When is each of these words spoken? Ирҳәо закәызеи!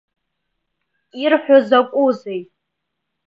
Ирҳәо 1.23 1.57
закәызеи! 1.67 2.41